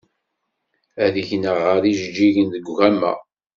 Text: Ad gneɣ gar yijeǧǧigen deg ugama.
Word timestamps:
Ad 1.05 1.15
gneɣ 1.29 1.57
gar 1.65 1.83
yijeǧǧigen 1.85 2.47
deg 2.53 2.65
ugama. 2.71 3.13